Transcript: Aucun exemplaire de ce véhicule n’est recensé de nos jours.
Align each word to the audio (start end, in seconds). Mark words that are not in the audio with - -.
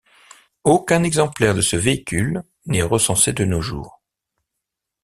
Aucun 0.63 1.03
exemplaire 1.03 1.53
de 1.53 1.61
ce 1.61 1.75
véhicule 1.75 2.41
n’est 2.65 2.81
recensé 2.81 3.33
de 3.33 3.45
nos 3.45 3.61
jours. 3.61 4.01